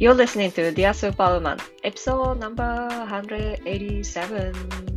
[0.00, 4.54] You're listening to Dear Superwoman episode number 187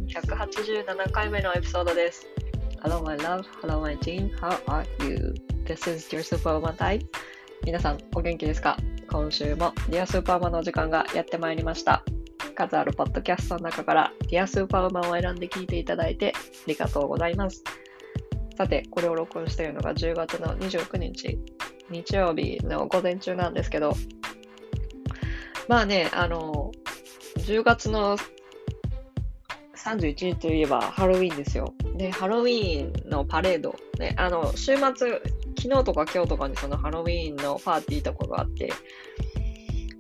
[0.08, 2.26] 187回目のエピソードです。
[2.82, 5.34] Hello my love, hello my team, how are you?
[5.66, 7.06] This is Dear Superwoman time.
[7.66, 8.78] 皆さんお元気ですか
[9.12, 12.02] 今週も Dear Superwoman の時間がやってまいりました。
[12.56, 17.62] 数あるポッドキャストの中から Dear Superwoman を選んで聞いていただいてありがとうございます。
[18.56, 21.38] さて、これを録音しているのが10月の29日、
[21.90, 23.94] 日曜日の午前中なんですけど、
[25.68, 26.72] まあね、あの、
[27.38, 28.18] 10月の
[29.78, 31.74] 31日といえばハロウィンですよ。
[31.96, 35.22] で、ハロウィンのパレード、ね、あの、週末、
[35.58, 38.72] 昨日とか今日とかにそのハロウィンのパーティーとかがあって、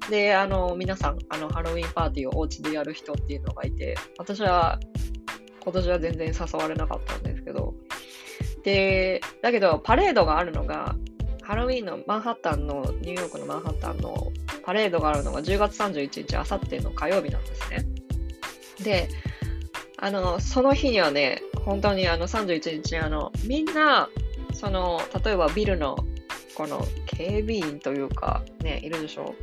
[0.09, 4.79] で、あの、皆さん、あの、ハロウィンパーティーをお家でやる人っていうのがいて、私は
[5.61, 7.73] 今年は全然誘われなかったんですけど、
[8.63, 10.95] で、だけど、パレードがあるのが、
[11.43, 14.31] ハロウィンのマンハッタンの、ニューヨークのマンハッタンの
[14.63, 17.85] パレードがあるのが10月31日、あさっての火曜日なんですね。
[18.81, 19.09] で、
[19.97, 24.09] あの、その日にはね、本当にあの31日、あの、みんな、
[24.53, 25.97] その、例えばビルの、
[26.55, 29.35] この警備員というか、ね、いるでしょ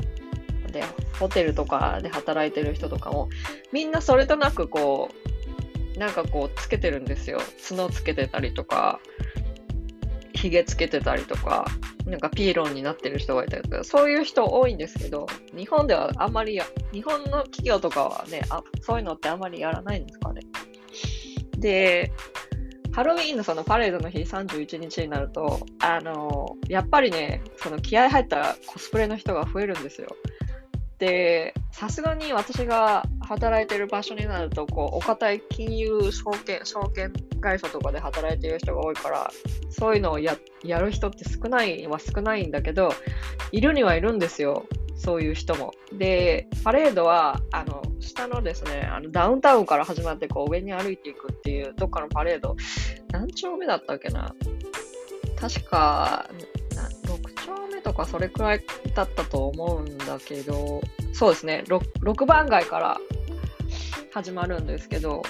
[0.73, 0.83] で、
[1.19, 3.29] ホテルとかで働いてる人とかも、
[3.73, 5.11] みんなそれとなくこ
[5.97, 7.41] う、なんかこうつけてるんですよ。
[7.69, 9.01] 角つけてたりとか、
[10.35, 11.67] ひげつけてたりとか、
[12.07, 16.61] なんかピエロンになってる人がいたりとか、そういう人多いんですけど、日本ではあんまり、
[16.93, 20.41] 日本の企業とかはねあ、そういうのってあんまりやらないんですかね。
[21.59, 22.13] で、
[22.93, 30.09] ハロウィーンのそのパレードの日31日になると、あの、やっぱりね、その気合入ったコスプレの人が増えるんですよ。
[31.01, 39.31] で、さすがに私が働いてる場所になると、こう、お堅い金融証券、証券会社とかで働いてる人が多いから、
[39.71, 40.37] そういうのをや
[40.79, 42.93] る人って少ないは少ないんだけど、
[43.51, 44.67] いるにはいるんですよ。
[44.95, 45.73] そういう人も。
[45.95, 52.55] で、パレードは、あの、下のですね、あのダウンタウンから始まって、こう、上に歩いていくっていう、どっかのパレード、
[53.11, 54.35] 何丁目だったっけな
[55.41, 56.29] 確か、
[57.51, 60.81] 丁目とかそれくらいだったと思うんだけど、
[61.13, 62.97] そうですね、6, 6番街から
[64.13, 65.23] 始まるんですけど、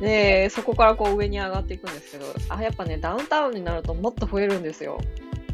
[0.00, 4.98] で、そこからこう上に上がっていくんですけど、あ、やっぱね、ダウンタウンになるともっと増えるんですよ。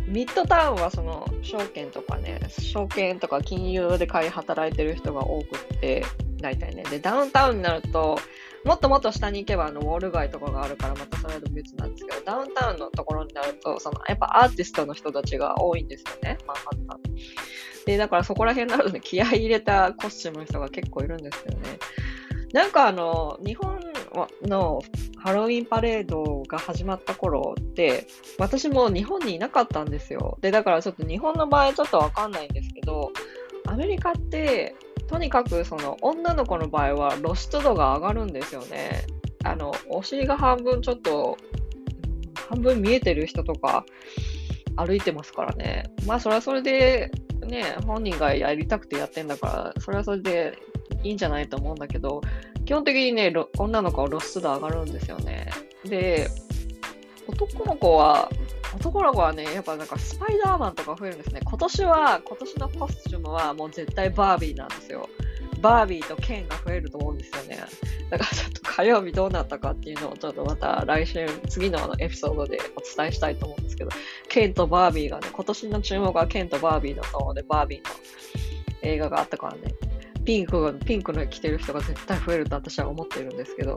[0.06, 6.04] ミッドタウンはその証券とかね、証券とか金融で買い働いてる人が多くって、
[6.40, 6.84] 大体ね。
[6.84, 8.18] で、ダウンタウンになると、
[8.66, 17.00] もっともっと下に行けばあのウォール街とかがあるからまたそれと別なんですけど、ダウンタウンのところになると、そのやっぱアーティストの人たちが多いんですよね、マンハッタン。
[17.87, 21.78] で、だからそこら辺になるとね、気合い入れたコスチュームの人が結構いるんですけどね。
[22.53, 23.78] なんかあの、日本
[24.43, 24.81] の
[25.19, 28.06] ハロウィンパレードが始まった頃って、
[28.38, 30.38] 私も日本にいなかったんですよ。
[30.41, 33.12] で、だからちょっと日本の場合ちょっとわかんないんですけど、
[33.66, 34.75] アメリカって、
[35.06, 39.06] とにかくその女の子の場合は露出度が上がるんですよね。
[39.44, 41.37] あの、お尻が半分ちょっと、
[42.49, 43.84] 半分見えてる人とか
[44.77, 45.84] 歩いてますからね。
[46.06, 47.10] まあそれはそれで、
[47.47, 50.59] ね、本人がやりたくてやってんだから、それはそれで
[51.03, 52.21] いいんじゃないと思うんだけど、
[52.65, 55.48] 基本的にね、女の子は露出度上がるんですよね。
[55.84, 56.28] で、
[57.28, 58.28] 男の子は、
[58.76, 61.41] 男の子はね、やっぱなんかスパイダーマンとか増えるんですね。
[61.42, 65.09] 今年は、今年のコスチュームはもう絶対バービーなんですよ。
[65.60, 67.59] バービーとケンが増えると思うんですよね。
[68.10, 73.91] だからちょっと火曜日どうなったかっていうのをちょっとまた来週、次のエピソードでお伝えしたいと思うんですけど、
[74.28, 77.84] ケンとバービーがね、今年の注目はケンとバービーだと思うので、バービーの
[78.82, 79.75] 映画があったからね、
[80.25, 83.76] ピンクがピンクの着てる人が絶対増えると私は思ってるんですけど、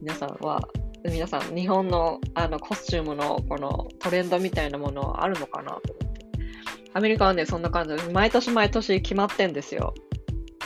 [0.00, 0.68] 皆さんは、
[1.04, 5.72] 皆さん、日本のあのコスチュームのこのトレンドみたいなものはあるのかな？
[5.72, 6.26] と思って。
[6.94, 9.94] アメリカはね、そんな感じで、毎年毎年決まってんですよ。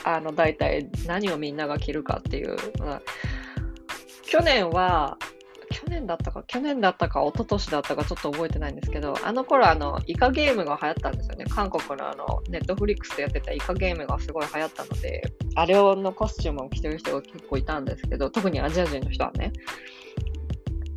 [0.04, 2.56] あの、大体何をみんなが着るかっていう。
[2.78, 3.02] まあ、
[4.24, 5.16] 去年は、
[5.70, 11.44] 去年だったか、去年だったか、一昨年だったか、ちょっと覚えてないんですけど、あの頃、あの、イカゲームが流行ったんですよね。
[11.47, 15.22] 韓国のあの、ネットフリックスでやってたイカゲームがすごい流行ったので、
[15.54, 19.53] あれのコスチュームを着てる人が結構いたんですけど、特にアジア人の人はね。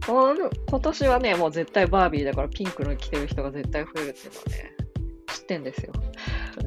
[0.05, 4.75] 今年はね、もう絶対バービーだからピンクの着てる人が絶対増えるっていうのはね、
[5.33, 5.93] 知ってんですよ。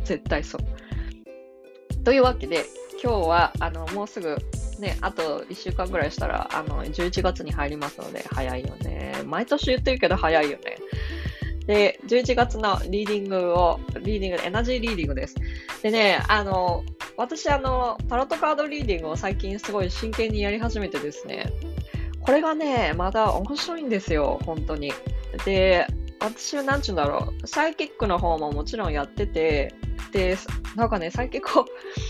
[0.04, 2.04] 絶対そう。
[2.04, 2.64] というわけで、
[3.02, 4.36] 今日は、あの、もうすぐ、
[4.78, 9.14] ね、あと1週間ぐらいしたら、あの、11月に入りますので、早いよね。
[9.26, 10.76] 毎年言ってるけど早いよね。
[11.66, 15.36] で、11月のリーディングを、リーディング、エナジーリーディングです。
[15.82, 16.84] でね、あの、
[17.16, 21.52] 私、あの、タロットカードリーディングを最近すごい真剣にやり始めてですね、
[22.22, 24.92] これがね、また面白いんですよ、本当に。
[25.44, 25.86] で、
[26.20, 29.74] 私はなんちゅうんだろう、サイキックの方ももちろんやってて、
[30.12, 30.36] で、
[30.76, 31.64] なんかね、最近こう、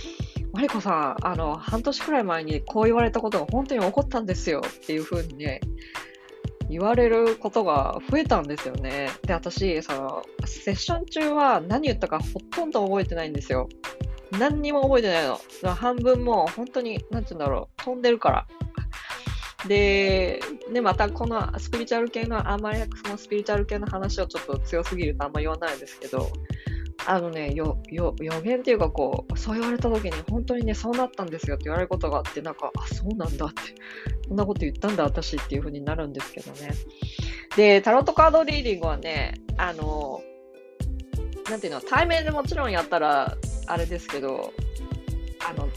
[0.52, 5.60] マリコさん、あの、半年くらい前にこう言われたことが本当に起こったんですよっていう風にね、
[6.68, 9.08] 言われることが増えたんですよね。
[9.22, 13.68] で、私、その、セッション中は何言ったかほとんど覚えてないんですよ。
[14.38, 15.38] 何にも覚えてないの。
[15.74, 18.46] 半分も本当に、なんて言うんだろう、飛んでるから。
[19.68, 20.40] で、
[20.72, 26.30] で、またこのスピリチュアル系の、あんまりそのスピリチュアル系の話をちょっと強すぎるとあんま言わないんですけど、
[27.06, 33.60] あのね、よ、よ、予言っていうかこう、そう言われた時に本当にね、そうなったんですよって言われることがあって、なんか、あ、そうなんだって、
[34.28, 36.72] こんなこと言ったんだ私っていう風になるんですけどね。
[37.56, 40.22] で、タロットカードリーディングはね、あの、
[41.50, 43.36] なんていうの、対面でもちろんやったら、
[43.66, 44.52] あれですけど、
[45.48, 45.68] あの、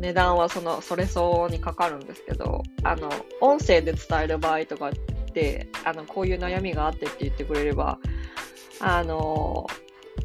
[0.00, 3.10] 値段はその、それ相応にかかるんですけど、あの、
[3.40, 4.92] 音声で伝える場合とかっ
[5.32, 7.98] て、あの、こういう悩みがあってって言ってくれれば、
[8.80, 9.66] あの、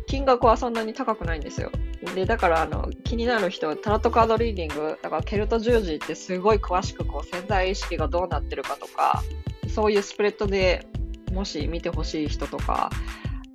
[0.07, 1.71] 金額はそんなに高くないんですよ。
[2.15, 9.23] で、だからあの気になる人はタロットカードリーディング、だからケルト十字ってすごい詳しくこう潜在意識がどうなってるかとか、
[9.67, 10.85] そういうスプレッドで
[11.33, 12.91] もし見てほしい人とか、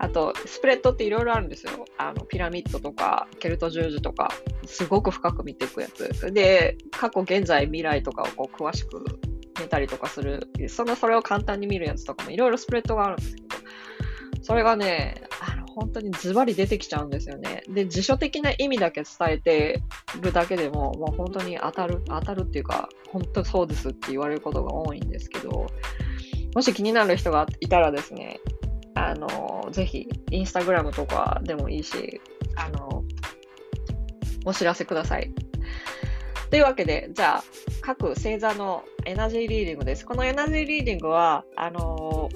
[0.01, 1.73] あと、スプレッドっていろいろあるんですよ。
[1.99, 4.33] あの、ピラミッドとか、ケルト十字とか、
[4.65, 6.33] すごく深く見ていくやつ。
[6.33, 9.05] で、過去、現在、未来とかをこう詳しく
[9.61, 13.49] 見たりとかする、その、それを簡単に見るやつとかもいろいろスプレッドがあるんですけど、
[14.41, 17.63] それがね、あの、本当にズバリ出てきちゃうんですよね。
[17.69, 19.83] で、辞書的な意味だけ伝えて
[20.23, 25.67] るだけでも、もう本当に当たる、当たるっていうか、本当そうですって言われることが多いんですけど、
[26.55, 28.41] もし気になる人がいたらですね、
[28.95, 32.21] あの、ぜひ、インスタグラムとかでもいいし、
[32.57, 33.05] あの、
[34.45, 35.33] お知らせください。
[36.51, 37.45] というわけで、じゃあ、
[37.81, 40.05] 各星座のエナジーリーディングです。
[40.05, 42.29] このエナジーリーディングは、あの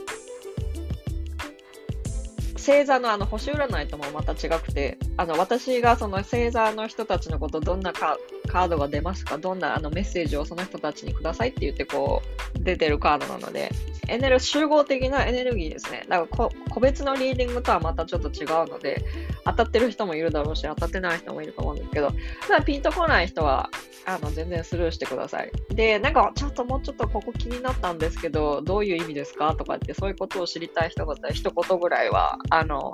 [2.64, 12.22] 星座のあの星占いともまた違くて、あの私がその星座の人たちのことどんなカードが出ますか、どんなあのメッセージをその人たちにくださいって言ってこ
[12.56, 13.70] う出てるカードなので、
[14.08, 16.06] エネル集合的なエネルギーですね。
[16.08, 19.04] だから個別のリーディングとはまたちょっと違うので、
[19.44, 22.12] 当たってる人もいるだろうし、当たってない人もいると思うんですけど、
[22.48, 23.68] ただピンとこない人は
[24.06, 25.52] あの全然スルーしてください。
[25.68, 29.54] で、なんかちょっともうちょっとここ気になったんですけど、どういう意味ですか？
[29.54, 32.92] とかって、そういうことを知りたい人が一言ぐらいは、あの、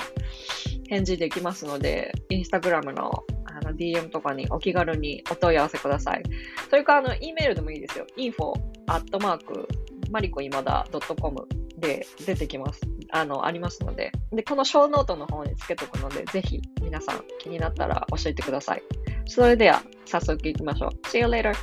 [0.88, 6.22] 返事できますので、インスタグラムのあの DM とかにお気軽にお問い合わせください。
[6.70, 8.06] それから、あの、E メールでもいいですよ。
[8.16, 8.54] info
[8.86, 9.68] アットマーク
[10.10, 10.86] マリコ今だ
[11.20, 11.46] .com
[11.78, 12.80] で出てきます。
[13.12, 14.12] あの、ありますので。
[14.32, 18.82] で、このショーノートの方につけとくので、ぜひ皆さん気になったら教えてください。
[19.26, 21.06] それでは、早速行きましょう。
[21.06, 21.54] See you later!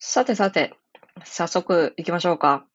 [0.00, 0.74] さてさて、
[1.24, 2.66] 早速行きましょうか。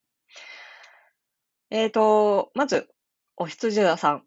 [1.72, 2.90] えっ、ー、と、まず、
[3.38, 4.24] お羊座さん。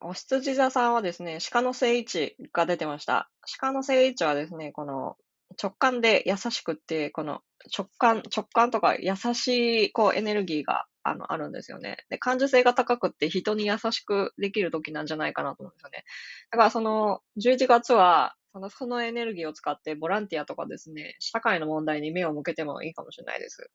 [0.00, 3.30] お羊座さんはですね、鹿の聖位置が出てました。
[3.58, 5.16] 鹿の聖位置はですね、この
[5.62, 7.42] 直感で優しくって、この
[7.76, 11.98] 直感、直感とか優しいこうエネルギーがあのあるんですよね。
[12.08, 16.04] で、感受性が高くって人に優しくできる時なんじゃないかなと思うんですよね。
[16.52, 23.68] だからその11月はその、そのエネルギーを使ってボランティアとかですね、社会の問題に目を向けてもいいかもしれないです。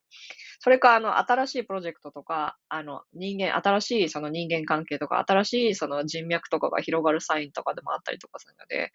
[0.61, 8.91] それか、あの、新しいプロジェクトとか、あの、人間、新しいその人間関係とか、新しいその人脈とかが広がるサインとかでもあったりとかするので、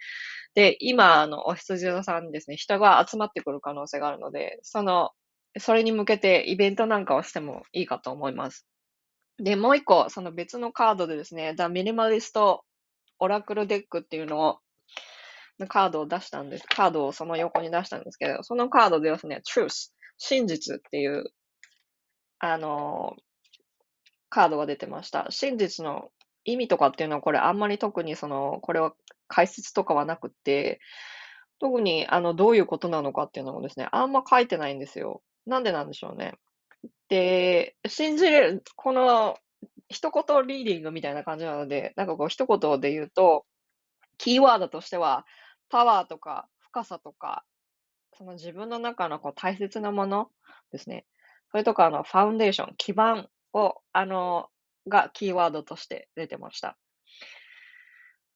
[0.54, 5.10] で、今、あの、お羊座さんですね、人が集まってくる可能性があるので、その、
[5.58, 8.66] それに向けてイベントなんかをしてもいいかと思います。
[9.38, 12.60] で、もう一個、その別のカードでですね、The Minimalist
[13.20, 14.58] Oracle Deck っていうのを
[15.68, 16.64] カードを出したんです。
[16.66, 21.24] カードをその横に出したんですけど、そのカードでですね、truth、真実っていう、
[22.40, 23.16] あの
[24.28, 25.26] カードが出てました。
[25.30, 26.10] 真実の
[26.44, 28.94] 意味とかっていうのは、これあんまり特にその、これは
[29.28, 30.80] 解説とかはなくて、
[31.60, 35.22] 特にあの、どういうことなのかっていうのもですね、あんま書いてないんですよ。
[35.46, 36.34] なんでなんでしょうね。
[37.08, 39.36] で、信じれる、この、
[39.88, 43.46] 一言リーディングみたいな感じなので、なんかこう一言で言うと、
[44.18, 45.24] キーワードとしては、
[45.68, 47.44] パワーとか深さとか、
[48.12, 50.30] その自分の中のこう大切なもの
[50.72, 51.06] ですね。
[51.50, 54.48] それとか、あの、ファウンデーション、基盤を、あの、
[54.88, 56.76] がキーワードとして出てました。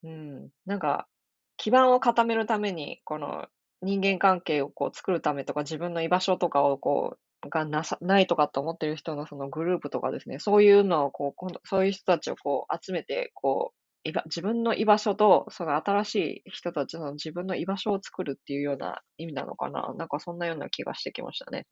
[0.04, 0.48] うん。
[0.66, 1.08] なんか、
[1.56, 3.46] 基盤を固めるために、この
[3.82, 16.14] 人間関係をこう作るためとか、自分の居場所とかをこう、がなさないとかと思ってる人のそのグループとかですね、そういうのをこう、今度そういう人たちをこう集めて、こう自分の居場所と、その新し
[16.46, 19.92] い人たちの自分の居場所を作るっていうような意味なのかな。
[19.96, 21.66] なんかそんなような気がしてきましたね。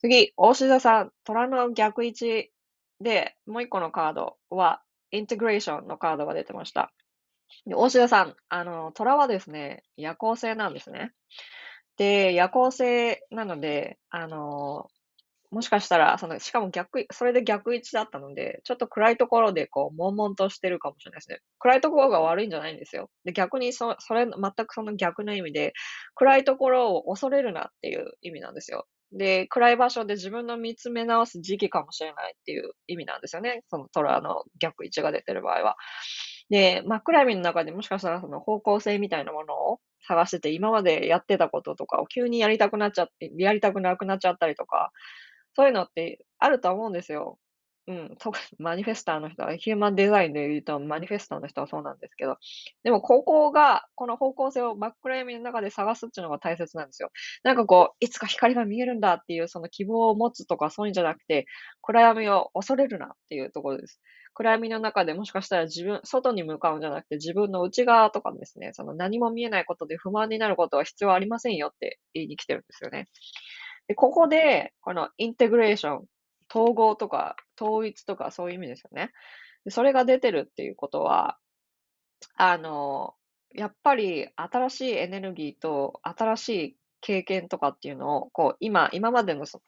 [0.00, 2.50] 次、大志田さん、虎の逆位置
[3.00, 6.92] で、もう一個のカードは、インテグレーションのカードが出てました。
[7.66, 11.12] 大志田さん、あの、虎はですね、夜行性なんですね。
[11.96, 14.88] で、夜行性なので、あの、
[15.50, 21.40] もしかしたら、その、しかも逆、それで逆位置だったので、ちょっと暗いところでこう、悶々としてるかもしれないですね。
[21.58, 23.10] 暗いところが悪いんじゃないんですよ。
[23.24, 25.72] で、逆にそ、それ、全くその逆の意味で、
[26.14, 28.86] 暗いところを恐れるなっていう意味なんですよ。
[29.12, 33.62] で、暗い場所で自分の見つめ直す時期かもしれないっていう意味なんですよね。
[33.68, 35.76] その虎の逆位置が出てる場合は。
[36.50, 44.92] で、真っ暗闇の中でもしかしたらその方向性みたいなものを探してて、今までやってたこととかを急にやりたくなっちゃって、やりたくなくなっちゃったりとか、
[45.56, 47.38] そういうのってあると思うんですよ。
[47.88, 52.36] うん、特に マニフェスターの人は、ヒューマンデザインで言うとマニフェスターの人はそうなんですけど、
[52.82, 57.10] でもここが、この方向性を真っ暗闇の中で探すっていうのが大切なんですよ。
[57.44, 61.46] なんかこう、いつか光が見えるんだっていうその希望を持つとかそういうんじゃなくて、
[61.80, 64.00] 暗闇を恐れるなっていうところです。
[64.34, 73.06] 暗闇の中でもしかしたら自分、外に向かうんじゃなくて自分の内側とかですね、その何も見えないことで不満になることは必要ありませんよって言いに来てるんですよね。
[73.88, 76.04] で、ここで、このインテグレーション、
[76.54, 79.10] 統合とか統一とかそういう意味ですよね。
[79.64, 81.38] でそれが出てるっていうことは、
[82.36, 83.14] あの、
[83.54, 89.62] やっぱり新しいエネルギーと新しい経験とかっていうのを、こう、今、今までのそ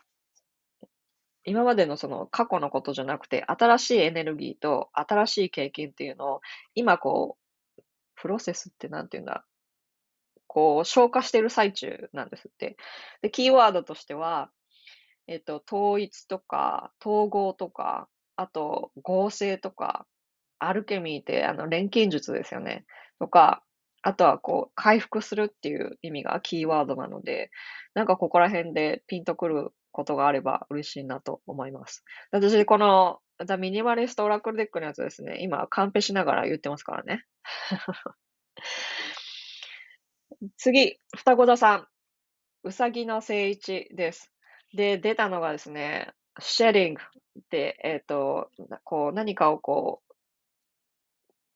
[1.45, 6.41] 今までのその過去のことじゃなくて、新しいエネルギーと新しい経験っていうのを、
[6.75, 7.39] 今こ
[7.79, 7.83] う、
[8.17, 9.47] プロセスってなんていうんだ、
[10.49, 12.77] こう、消化してる最中なんですって。
[13.23, 14.51] で、キーワードとしては、
[15.29, 20.07] えっと、統一とか、統合とか、あと、合成とか、
[20.59, 22.85] アルケミーって、あの、錬金術ですよね。
[23.21, 23.63] とか、
[24.03, 27.51] あとは、こう、回復するっていう意味がキーワードなので、
[27.95, 32.05] なんかここら辺でピンとくることがあれば嬉しいなと思います。
[32.31, 37.25] 私、この、ザ・ミニマリスト・オラクルデックのやつですね、今、カンペしながら言ってますからね。
[40.57, 41.87] 次、双子座さん。
[42.65, 44.33] うさぎの聖一です。
[44.75, 47.01] で、出たのがですね、シェリング
[47.41, 48.51] って、えっ、ー、と、
[48.85, 50.03] こう、何かをこ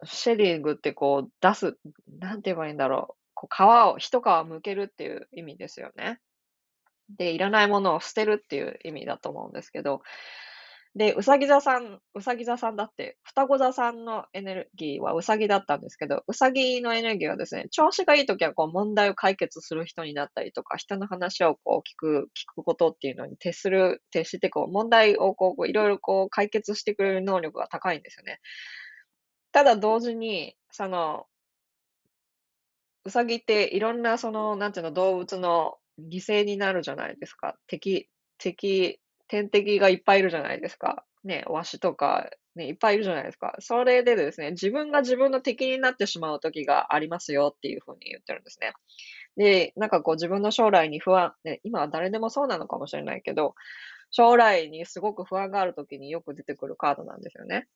[0.00, 1.78] う、シェリングってこう、出す、
[2.18, 3.16] なんて言えばいいんだろう。
[3.34, 3.60] こう皮
[3.94, 6.20] を、一皮剥けるっていう意味ですよね。
[7.16, 10.02] で、いらないものを捨てるっていう意味だと思うんですけど、
[10.94, 28.40] で、うさぎ座さん、うさぎ座さんだって、双子座さんのエネルギーはうさぎだったんですけど、うさぎのエネルギーはですね、調子がいいときはこう問題を解決する人になったりとか、人の話をこう聞く、聞くことっていうのに徹する、徹してこう問題をこういろいろこう解決してくれる能力が高いんですよね。
[29.52, 31.26] ただ同時に、その、
[33.04, 37.56] うさぎっていろんなその、なんていうの、動物の犠牲になるじゃないですか。
[37.66, 38.08] 敵、
[38.38, 39.00] 敵
[39.32, 41.06] 天敵がいっぱいいるじゃないですか。
[41.24, 43.56] ね、ワシとか、ね、いっぱいいるじゃないですか。
[43.60, 48.74] それでですね、自分が自分の敵になってしまう時がありますよっていうふうに言ってるんですね。
[49.38, 53.54] で、なんかこう自分の将来に不安、ね、今は誰でもそうなのかもしれないけど、
[54.10, 57.68] 将来にすごく不安がある時によく出てくるカードなんですよね。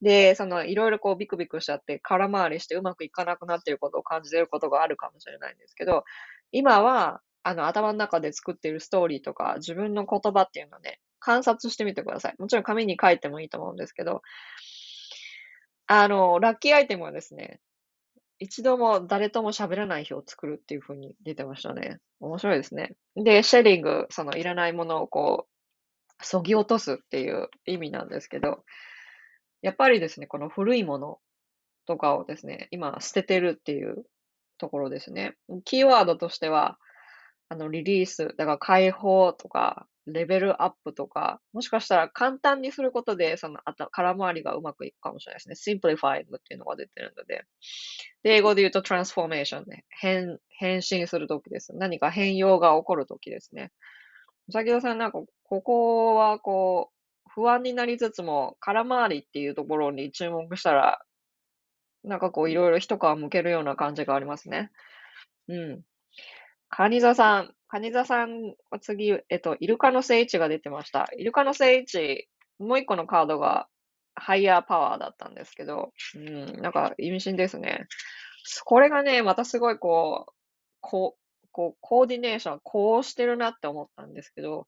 [0.00, 6.04] で、そのいろいろこうビクビクしちゃって空回りしてうまくいかなくなっていることを感じていることがあるかもしれないんですけど、
[6.52, 12.34] 今はあの、頭の中で作っているストーリーとか、自分の言葉っていうのをね、観察してみてください。
[12.38, 14.22] もちろん紙に書いてもいいと思うんですけど、
[15.86, 17.60] あの、ラッキーアイテムはですね、
[18.38, 21.98] 一度も誰とも喋らない日を作るっていう風に出てましたね。
[22.20, 22.92] 面白いですね。
[23.16, 28.64] で、シェリング、そのいらないものをこう、そぎ落とすっていう意味なんですけど、
[29.62, 31.18] やっぱりですね、この古いもの
[31.86, 34.04] とかをですね、今捨ててるっていう
[34.58, 35.34] ところですね。
[35.64, 36.78] キーワードとしては、
[37.52, 45.78] あの、リリース、だから解放とか、レベルアップとか、もしかしたら簡単にすることで、その、あと、空回りがうまくいくかもしれないですね。
[45.80, 47.44] simplifying っていうのが出てるので。
[48.22, 49.84] で、英語で言うと transformation ね。
[49.88, 51.74] 変、変身するときです。
[51.74, 53.72] 何か変容が起こるときですね。
[54.52, 56.90] 先ほどさん、なんか、ここはこ
[57.26, 61.00] う、不安になりつつも、空回りっていうところに注目したら、
[62.04, 64.70] なんかこう、いろいろ一皮向けるような感じがありますね。
[65.48, 65.82] うん。
[66.70, 71.08] カニザさん、カニザさんは次、えっと、イルカの聖地が出てました。
[71.18, 73.68] イルカの聖地、もう一個のカードが
[74.14, 77.86] ハイヤーパワーだったんですけど、うん、なんか意味深ですね。
[78.64, 80.32] これがね、またすごいこう、
[80.80, 84.66] こう、こう、コーディネーション、こうしてるなって思ったんですけど、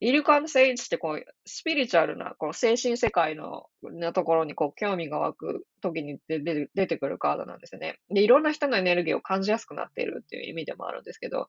[0.00, 7.98] イルカンセイジってこう、スピリチュアルな、この精神世界の、なところにこう、興味が湧く時に出て出てくるカードなんですよね。
[8.08, 11.48] で、いろんな人のエネルギーを感じやすくなっているっていう意味でもあるんですけど、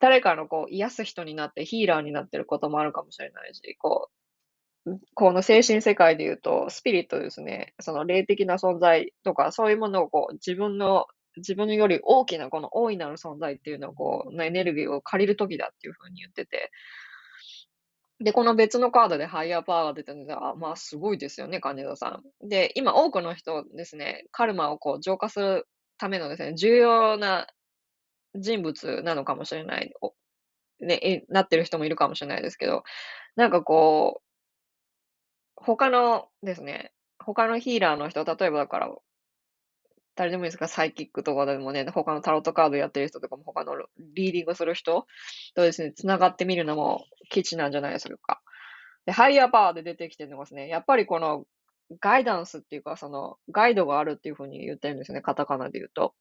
[0.00, 4.08] 誰かのこう、癒す人になってヒーラーになってることもあるかもしれないし、こ
[4.86, 7.74] う、この精神世界で言うと、スピリットですね。
[7.78, 11.06] その霊的な存在とか、そういうものをこう、自分の、
[11.36, 16.70] 自分より大きなこの大いなる存在っていうのをこう、エネルギーを借りるときだっていうふうに言ってて。
[18.22, 22.48] で、この別のカードでハイヤーパワーが出てるので、あ、まあすごいですよね、カニダさん。
[22.48, 27.46] で、今多くの人ですね、カルマをこう浄化するためのですね、重要な
[28.34, 29.92] 人物なのかもしれない、
[30.80, 32.84] ね、なってる人もいるかもしれないですけど、
[33.36, 34.22] なんかこう
[35.56, 38.90] 他のですね、他のヒーラーの人、例えばだから、
[40.14, 43.76] 誰でもいいですか、サイキックとかでもね、他のタロットカードやってる人とかも、他の
[44.14, 45.06] リーディングする人？
[45.54, 48.40] とですね、繋がってみるのも基地なんじゃないですか。
[49.06, 51.44] で、ハイヤーパワーで出てきてるのがですね、やっぱりこの
[52.00, 56.14] ガイダンスっていうか、その、ガイドがあるっていうふうに言ってるんですよね、カタカナで言うと。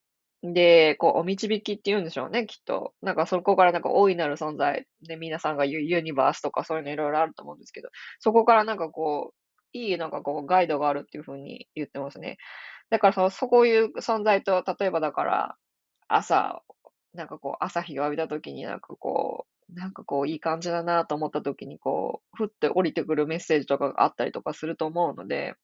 [0.43, 2.93] で、こう、お導きって言うんでしょうね、きっと。
[3.01, 12.37] なんかそこからなんか大いなる存在で皆さんが言うユニバースとかそういうのいろいろあると思うんですけど、そこからなんかこう、いいなんかこうガイドがあるっていうふうに言ってますね。
[12.91, 15.57] だからその、そういう存在と、例えばだから、
[16.09, 16.63] 朝、
[17.13, 25.55] なんかこう、朝日を浴びた時になんかこう、なんかこう、いい感じだなと思った時にこう、ふって降りてくるメッセージとかがあったりとかすると思うので、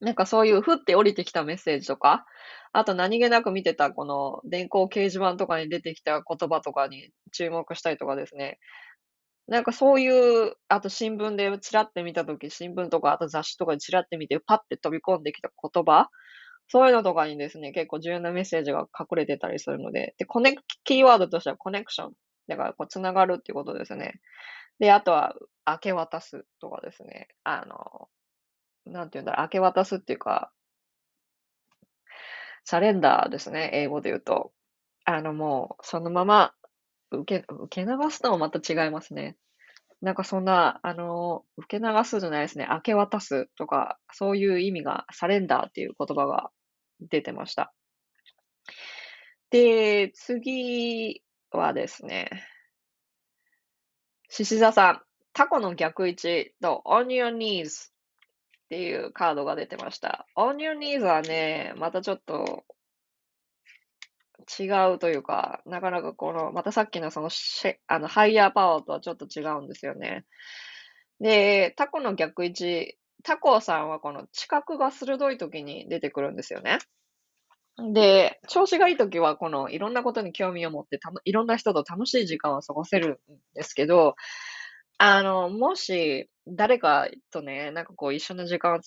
[0.00, 2.26] なんかそういうふって降りてきたメッセージとか、
[2.72, 8.58] あと何気なく見てたこの電光掲示板とかに出てきた言葉とかに注目したりとかですね。
[9.48, 16.08] なんかそういう、あと新聞でチラって見たとき、新聞とか、あと雑誌とかでチラって見て、パッて飛び込んできた言葉
[16.68, 22.12] そういうのとかにですね、結構重要なメッセージが隠れてたりするので、で、コネク、キーワードとしてはコネクション。
[22.48, 24.20] だから、こう、つながるっていうことですね。
[24.80, 25.34] で、あとは、
[25.66, 27.28] 明け渡すとかですね。
[27.44, 28.08] あの、
[28.92, 30.52] なんていうんだろう、明け渡すっていうか、
[32.64, 34.52] サレンダーですね、英語で言うと。
[35.04, 36.54] あの、もう、そのまま、
[37.12, 39.36] 受け、受け流すともまた違いますね。
[40.02, 42.68] なんかそんな、あの、受け流すじゃないですね。
[42.70, 46.50] 明け渡すとか、そういう意味が、サレンダーっていう言葉が
[47.00, 47.72] 出てました。
[49.50, 52.30] で、次はですね、
[54.28, 57.92] 獅子座さん、タコの逆位置と on your knees っ
[58.68, 60.26] ていうカードが出てました。
[60.36, 62.64] On your knees はね、またちょっと
[64.58, 70.24] 違うというか、なかなかこの、またさっきのそのシェ、あの、ハイヤーパワーとはちょっと違うんですよね。
[71.20, 76.78] で、タコの逆位置、タコさんはこの知覚が鋭い時に出てくるんですよね。
[77.92, 84.16] で、調子がいい時はこのいろんなことに興味を持ってたいろんな人と楽しい時間を過ごせるんですけど、
[84.98, 88.80] あの、もし誰かとね、なんかこう一緒の時間を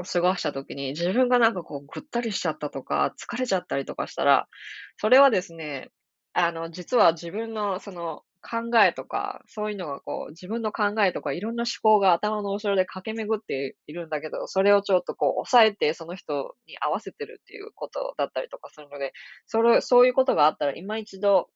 [0.00, 4.48] を過ごした時に、自分がなんかこうぐったりしちゃったとか、疲れちゃったりとかしたら、
[4.96, 5.90] それはですね、
[6.32, 19.12] あの、実は自分のその考えとか、そういうのがこう、自分の考えとか、いろんな思考が頭の後ろで駆け巡っているんだけど、それをちょっとこう、抑えてその人に合わせてるっていうことだったりとかするので、
[19.46, 21.48] それ、そういうことがあったら、今一度、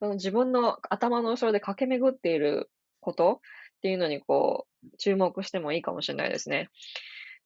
[0.00, 3.40] その自分の頭の後ろで駆け巡っていること
[3.78, 6.70] っていうのにこう、注目してもいいかもしれないですね。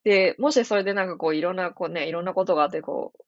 [0.05, 3.23] で、もしそれでなんかこういろんなこうね、いろんなことがあって、こう、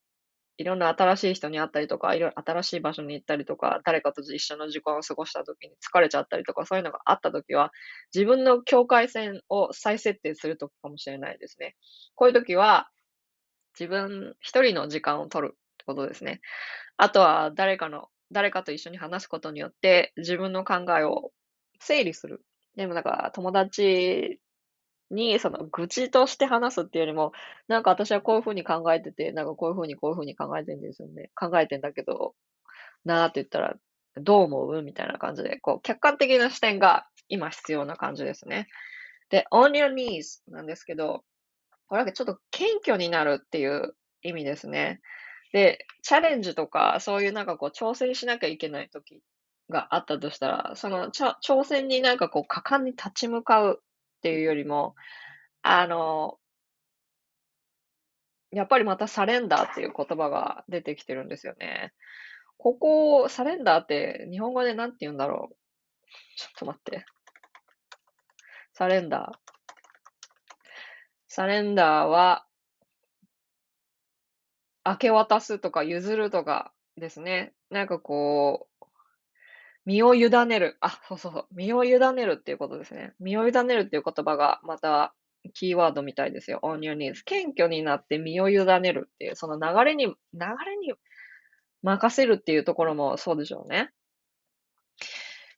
[0.57, 7.73] いろんな新しい人に会ったりとか、いろ新しい場所に行ったりとか、誰かと一緒の時間を過ごした時に疲れちゃったりとか、そういうのがあった時は、
[8.15, 11.77] 自分の境界線を再設定する時かもしれないですね。
[12.15, 12.89] こういう時は、
[13.79, 16.41] 自分一人の時間を取るってことですね。
[16.97, 21.33] あとは誰かの、誰かと一緒に話すことによって、自分の考えを
[21.81, 22.45] 整理する。
[22.77, 24.41] でもなんか友達
[25.11, 27.33] に、その愚痴として話すっていうよりも、
[27.69, 31.31] なんか私はこういうふうに考えてて、なんかこういうふうにこういうふうに考えてんですよね。
[31.35, 32.35] 考えてんだけど、
[33.05, 33.75] なーって言ったら、
[34.17, 34.83] どう思う？
[34.83, 38.69] みたいな感じで、こう、客観的な視点が今必要な感じですね。
[39.29, 41.25] で、on your knees なんですけど、
[41.89, 45.01] これはちょっと謙虚になるっていう意味ですね。
[45.53, 49.21] で、チャレンジとか、そういうなんかこう、挑戦しなきゃいけない時
[49.69, 53.83] があったとしたら、その挑戦になんかこう、果敢に立ち向かう
[54.25, 54.95] っていうよりも、
[55.61, 56.39] あの、
[58.53, 61.93] やっぱりまたサレンダーっていう言葉が出てきてるんですよね。
[62.57, 65.57] ここ、サレンダーって日本語で何て言うんだろう。
[66.39, 67.05] ちょっと待って。
[68.73, 69.53] サレンダー。
[71.29, 72.47] サレンダーは、
[74.87, 77.53] 明け渡すとか譲るとかですね。
[77.69, 78.74] なんかこう、
[79.87, 80.77] 身を委ねる。
[80.81, 81.47] あ、そうそうそう。
[81.53, 83.15] 身を委ねるっていうことですね。
[83.21, 85.15] 身を委ねるっていう言葉がまた
[85.53, 86.61] キーワードみたいですよ。
[86.63, 87.23] on your knees。
[87.25, 90.95] 謙虚になって身を委ねるっていう、その流れに、流れに
[91.83, 93.91] 任せるっていうところもそうでしょうね。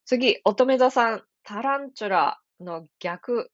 [0.05, 1.23] 次、乙女座さん。
[1.47, 3.53] タランチュラの逆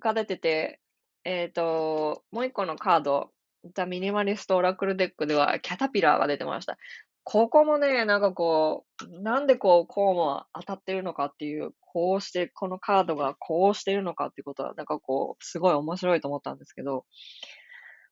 [0.00, 0.80] が出てて、
[1.24, 3.30] えっ、と、もう一個のカード、
[3.74, 6.78] ザ・ミニマリスト・オラクルデックでは、キャタピラーが出てました。
[7.30, 17.04] ここもね、なんかこう、なんでこう、こうも当たってるのかっていう、こうして、このカードがこうしてるのかっていうことは、なんかこう、すごい面白いと思ったんですけど、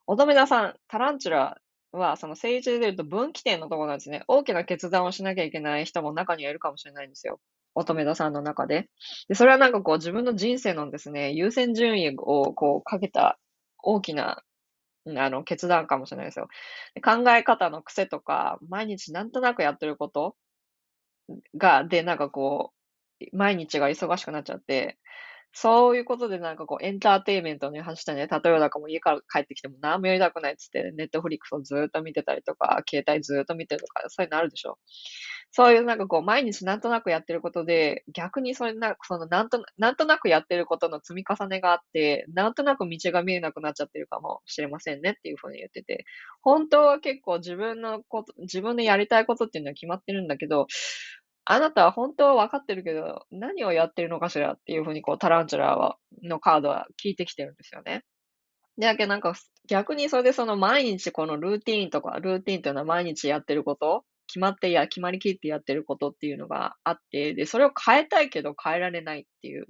[0.07, 1.57] 乙女座さん、タランチュラ
[1.93, 4.23] は、その政治で出ると分岐点のところなんですね。
[4.29, 7.41] 大きな決断をしなきゃいけない人も中にはいるかもしれないんですよ。
[7.75, 8.91] 乙女座さんの中で。
[9.29, 13.39] で、それはなんかこう自分の人生のですね、優先順位をこうかけた
[13.83, 14.43] 大きな、
[15.19, 16.49] あの、決断かもしれないですよ。
[17.05, 20.37] 考え方の癖とか、毎日なんとなくやってること
[21.57, 22.73] が、で、なんかこ
[23.21, 24.99] う、毎日が忙しくなっちゃって、
[25.53, 34.79] そういうことでなんかこう、エンターテイメントに走ったね、例えばだかもう家から帰ってきても何もやりたくないっつって、ネットフリックスをずっと見てたりとか、携帯ずっと見てるとか、そういうのあるでしょ。
[35.53, 46.05] そういうなんかこう、毎日なんとなくやってることで、逆にそれなんか、そのなんと、なんとなくやってることの積み重ねがあって、なんとなく道が見えなくなっちゃってるかもしれませんねっていうふうに言ってて、
[46.43, 50.67] 本当は結構自分のこと、自分でやりたいことっていうのは決まってるんだけど、
[51.49, 58.03] あなたは本当は分かってるけど、何をやってるのかしらっていうふうに、こう、タランチュラは、のカードは聞いてきてるんですよね。
[58.77, 59.35] で、だけなんか、
[59.69, 69.67] 逆にそれでその毎日このルーティーンとか、ルーティーンというのは毎日やってること決まってや、決まりきってやってることっていうのがあって、で、それを変えたいけど変えられないっていう。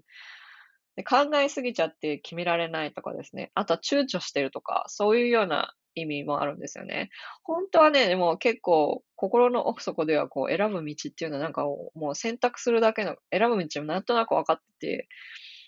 [0.96, 3.50] で考えすぎちゃって決められないとかですね。
[3.54, 7.10] あとは躊躇してるとか、そういうような意味もあるんですよね。
[7.42, 15.08] 本当はね、でも結構心の奥底ではこう選ぶ道っていうのはなんかもう選択するだけの、選ぶ道もなんとなく分かってて、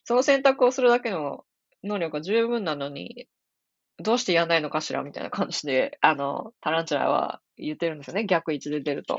[0.04, 1.44] その選択をするだけの
[1.82, 3.26] 能力が十分なのに、
[3.98, 8.26] どうしてやんないのかしらみたいな感じで、あの、タランチュラは言ってるんですよね。
[8.26, 9.16] 逆位置で出ると。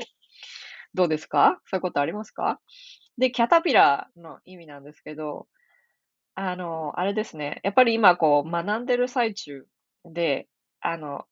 [0.94, 1.60] どうですか？
[1.66, 2.60] そういうことありますか？
[3.18, 5.46] で、キャタピラーの意味なんですけど、
[6.34, 7.60] あの、あれですね。
[7.62, 9.66] やっぱり今こう学んでる最中
[10.06, 10.48] で、
[10.80, 11.24] あの、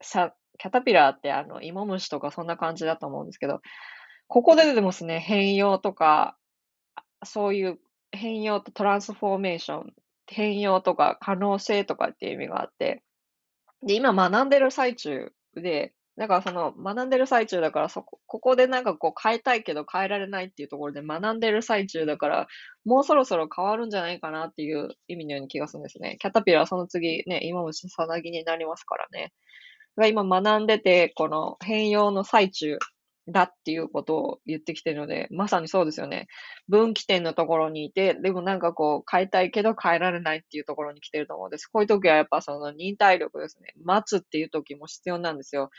[0.00, 3.60] さ、キャタピラーってあの、芋虫とかそんな感じだと思うんですけど、
[4.28, 6.36] ここで出てますね、変容とか、
[7.24, 7.78] そういう
[8.12, 9.94] 変容とトランスフォーメーション、
[10.26, 13.02] 変容とか可能性とかっていう意味があって、
[13.82, 22.46] で、今学んでる最中で、だからその学んでる最中だからそこ、ここでなんかこう変えたいけど変えられないっていうところで学んでる最中だから、
[22.84, 26.16] もうそろそろ変わるんじゃないかなっていう意味のような気がするんですね。
[26.20, 29.32] キャタピラはその次ね、今もさなぎになりますからね。
[29.96, 32.78] が今学んでて、この変容の最中
[33.28, 36.28] だっていうことを言ってきてるので、まさにそうですよね。
[36.68, 41.66] 分岐点のところにいて、でもなんかこう変えたいけど変えられないっていうところに来てると思うんです。
[41.66, 43.72] こういう時はやっぱその忍耐力ですね。
[43.84, 45.70] 待つっていう時も必要なんですよ。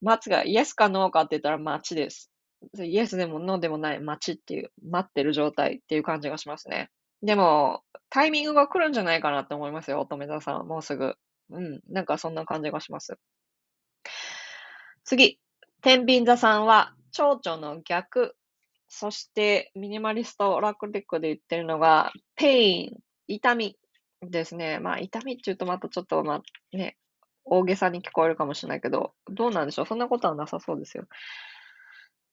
[0.00, 2.30] 待つがイエスかノーかって言ったら待ちです。
[2.78, 6.90] イエスでもノーでもない待ちっていう、待ってる状態っていう感じがしますね。
[7.22, 10.66] でも、タイミングが来るんじゃないかなって思いますよ、乙女座さん。
[10.66, 11.14] もうすぐ。
[11.50, 11.80] うん。
[11.88, 13.18] なんかそんな感じがします。
[15.04, 15.38] 次。
[15.82, 18.36] 天秤座さんは、蝶々の逆。
[18.88, 23.76] そして、 Minimalist Oracle Deck で言ってるのが、 pain、痛み
[24.22, 24.78] ですね。
[24.78, 26.96] まあ、痛みって言うとまたちょっと、まあ、ね、
[27.44, 29.86] 大げさに聞こえるかもしれないけど、どうなんでしょう？
[29.86, 31.04] そんなことはなさそうですよ。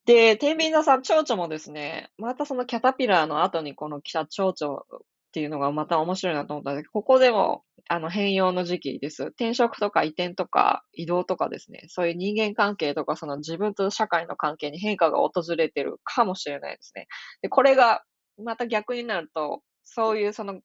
[0.06, 4.84] で、天秤座さん、蝶々もですね、またその caterpillar の後にこの来た蝶々っ
[5.32, 9.26] ていうのがまた面白いなと思ったんですけど、ここでも、あの、変容の時期です。
[9.26, 17.08] 転職とか移転とか移動とかですね、そういう人間関係とか、その自分と社会の関係に変化が訪れてるかもしれないですね。
[17.42, 18.02] で、これが、
[18.44, 20.62] また逆になると、そういうその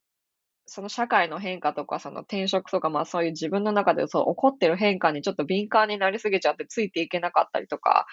[0.66, 8.06] その社会の変化とか、その転職とか、まあそういう自分の中でそう起こってる変化にちょっと敏感になりすぎちゃってついていけなかったりとか、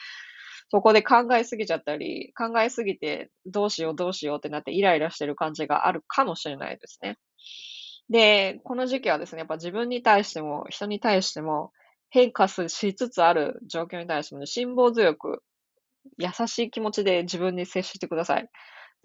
[0.69, 7.17] そこで考えすぎちゃったり、考えすぎてどうしようどうしようってなってイライラしてる感じがあるかもしれないですね。
[8.09, 11.71] で、この時期はですね、やっぱ自分に対しても人に対しても
[12.09, 15.43] 変化しつつある状況に対しても、辛抱強く
[16.17, 18.49] 優しい気持ちで自分に接してください。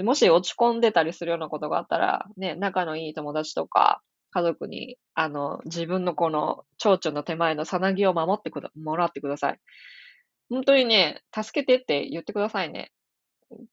[0.05, 9.59] もし落ち込んでたりするようなことがあったら、ね、仲のいい友達とか、家族に、あの、自分のこの蝶々の手前のさなぎを守ってくだ、もらってください。
[10.51, 12.93] 本当にね、助けてって言ってくださいね。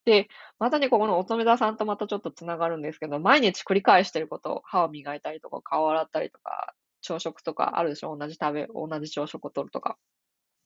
[0.06, 8.16] で、またね、ここの乙女座さんとまたちょっと繋がるんですけど、毎日繰り返してること、歯を磨いたりとか、顔を洗ったりとか、朝食とかあるでしょ？
[8.18, 9.98] 同じ食べ、同じ朝食をとるとか。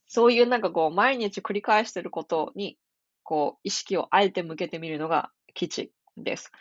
[0.08, 2.78] そういうなんかこう、毎日繰り返してることに、
[3.24, 6.52] こう、意識をあえて向けてみるのが吉です。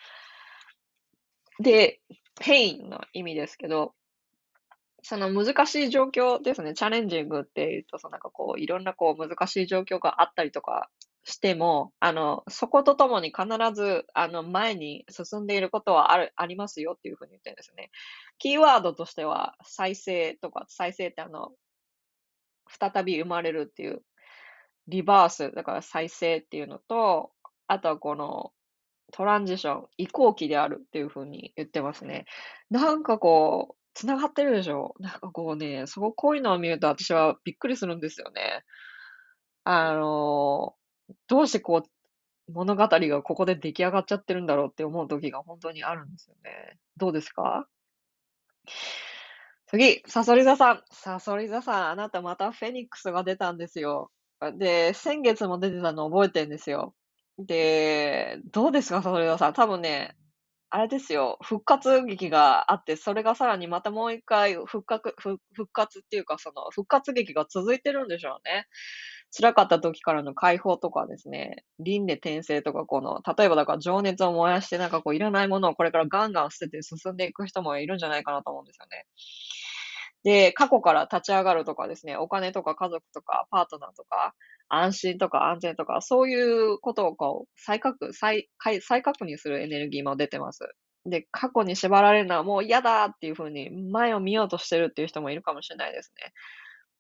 [1.60, 2.02] で、
[2.40, 3.94] pain の意味ですけど、
[5.02, 6.74] その難しい状況ですね。
[6.74, 10.90] challenging って言うと、そのなんかこう、いろんなこう難しい状況があったりとか
[11.24, 17.92] しても、あの、そことともに必ず、あの、前に進んでいることはある、ありますよっていうふうに言ってるんですね。
[18.40, 21.52] キーワードとしては、再生とか、再生ってあの、
[22.68, 24.02] 再び生まれるっていう、
[24.88, 27.32] リバース、だから再生っていうのと、
[27.68, 28.52] あとはこの、
[29.12, 32.26] トランジション、移行期であるっていうふうに言ってますね。
[32.70, 34.94] なんかこう、繋がってるでしょ？
[35.00, 38.64] なんかこうね、そここういうのを見ると私はびっくりするんですよね。
[39.64, 40.76] あの、
[41.28, 46.78] どうしてこう、物語がここで出来上がっちゃってるんだろうって思う時が本当にあるんですよね。
[46.98, 47.68] どうですか？
[49.68, 50.84] 次、サソリ座さん。
[50.92, 54.12] サソリ座さん、あなたまたフェニックスが出たんですよ。
[54.58, 56.96] で、先月も出てたの覚えてるんですよ。
[57.46, 59.54] で、どうですか、サソリ座さん。
[59.54, 60.16] 多分ね、
[60.72, 68.68] あれですよ、復活劇があって、それがさらにまたもう一回復活、復復活っていうか、その復活劇が続いてるんでしょうね。
[69.38, 79.06] 辛かった時からの解放とかですね、輪廻転生とか、この、例えばだから情熱を燃やして、なんかこういらないものをこれからガンガン捨てて進んでいく人もいるんじゃないかなと思うんですよね。
[80.24, 84.34] で、過去から立ち上がるとかですね、お金とか家族とかパートナーとか、
[84.68, 86.36] 安心とか安全とか、そうい
[86.74, 88.50] うことをこう、再確、再、
[88.82, 90.60] 再確認するエネルギーも出てます。
[91.06, 96.34] で、過去に縛られるのはもう嫌だっていうふうに前を見ようとしてるっていう人もいるかもしれないですね。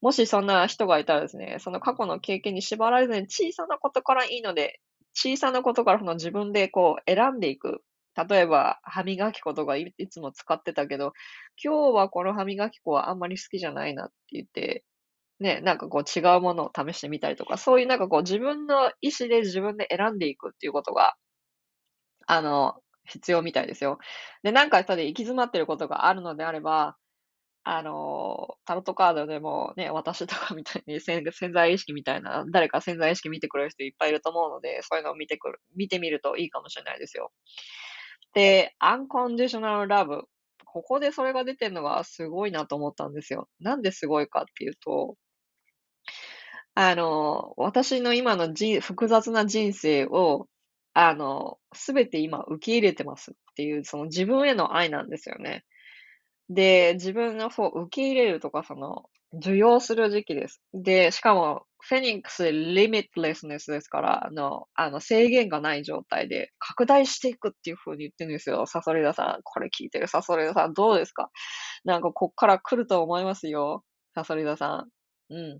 [0.01, 4.79] もしそんな人がいたらですね、その過去の経験に縛られずに小さなことからいいので、
[5.13, 7.81] 小さなことからその自分でこう選んでいく。
[8.29, 11.13] 例えば、歯磨き粉とかいつも使ってたけど、
[11.63, 14.85] 今日はこの歯磨き粉はあんまり好きじゃないなって言って、
[15.39, 21.15] ね、なんかこう違うものを試してみたりとか、そういうなんかこう自分の意思で自分で選んでいくっていうことが、
[22.27, 23.97] あの、必要みたいですよ。
[24.43, 26.97] で、なんかただ行き詰まってることがあるのであれば、
[27.63, 37.31] あの、タロットカードでもね、私とかみたいに 潜潜在意識みたいな、誰か潜在意識見てくれる人いっぱいいると思うので、そういうのを見てくる、見てみるといいかもしれないですよ。
[38.33, 40.23] で、アンコンディショナルラブ。
[40.65, 43.49] ここでそれが出てるのがすごいなと思ったんですよ。
[43.59, 45.15] なんですごいかっていうと、
[46.75, 50.47] あの、私の今のじ複雑な人生を、
[50.93, 55.65] あの、すべて今受け入れてますっていう、その自分への愛なんですよね。
[56.49, 60.61] で、自分のそう、受け入れるとか、その、受容する時期です。
[60.73, 68.65] で、しかも、フェニックス、リミットレスネスですから、あの、あの制限がない状態で拡大していくっていう風に言ってるんですよ。
[68.67, 69.41] サソリダさん。
[69.43, 71.29] これ聞いてるサソリダさん、どうですか？
[71.85, 73.83] なんかこっから来ると思いますよ。
[74.15, 74.85] サソリダさ
[75.29, 75.33] ん。
[75.33, 75.59] うん。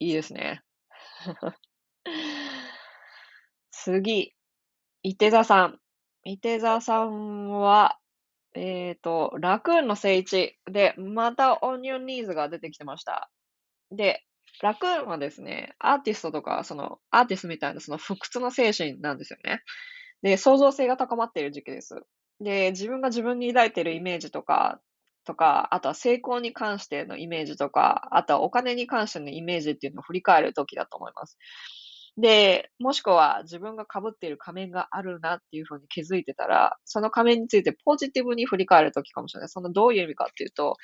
[0.00, 0.62] いいですね。
[3.72, 4.34] 次。
[5.02, 5.78] 伊手座さん。
[6.24, 7.98] 伊手座さんは、
[8.54, 13.30] えっ、と、ラクーンの聖地で、またオニオンニーズが出てきてました。
[13.92, 14.24] で、
[14.62, 19.60] ラクーンはですね、アーティストとか、その、アーティストみたいなその不屈の精神なんですよね。
[20.22, 21.94] で、創造性が高まっている時期です。
[22.40, 24.80] で、自分が自分に抱いているイメージとか、
[25.24, 31.36] とか、あとは成功に関してのイメージとか、あとはお金に関してのイメージっていうのを振り返る時だと思います。
[32.18, 39.48] で、もしくは自分が被っている仮面があるなっていうふうに気づいてたら、その仮面についてポジティブに振り返るときかもしれない。
[39.50, 40.76] そのどういう意味かっていうと、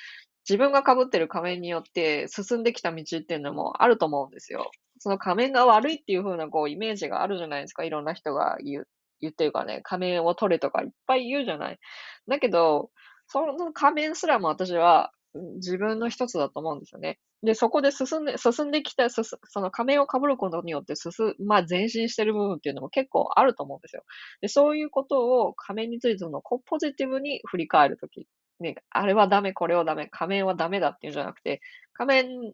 [0.47, 4.71] 自分が被ってる仮面によって進んできた道っていうのもあると思うんですよ。
[4.99, 7.83] その仮面が悪いっていう風なこうイメージがあるじゃないですか。
[7.83, 8.87] いろんな人が言う、
[9.21, 11.79] 言ってるからね、仮面を取れとかいっぱい言うじゃない。
[12.27, 12.89] だけど、
[13.27, 15.11] その仮面すらも私は
[15.55, 17.19] 自分の一つだと思うんですよね。
[17.41, 19.23] で、そこで進んで、進んできた、そ
[19.55, 24.03] の仮面を被ることによって進、まあ前進してる部分っていうのも結構あると思うんですよ。
[24.41, 28.27] で、そういうことを仮面についてのポジティブに振り返るとき、
[28.59, 31.61] ね、あれはダメ、これはダメ、仮面はダメだっていうんじゃなくて、
[31.93, 32.53] 仮面、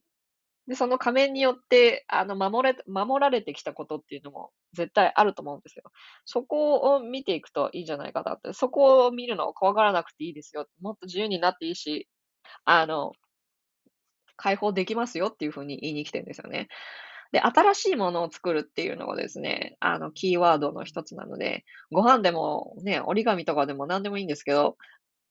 [0.67, 5.83] で、その仮面によって、あの、守れ、守られてきたことっていうのも絶対あると思うんですよ。
[6.25, 8.53] そこを見ていくといいんじゃないかなって。
[8.53, 10.67] そこを見るのを怖がらなくていいですよ。
[10.81, 12.07] もっと自由になっていいし、
[12.65, 13.13] あの、
[14.35, 16.67] 解放できますよっていうふうに言いに来てるんですよね。
[17.31, 24.77] で、新しいものを作るっていうのがですね、あの、キーワードの一つなので、ご飯でもね、折り紙とかでも何でもいいんですけど、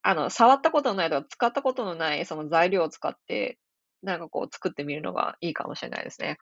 [0.03, 3.59] あの、触ったことのないとか使ったことのないその材料を使って、
[4.03, 6.39] なんかこう作ってみるのがいいかもしれないですね。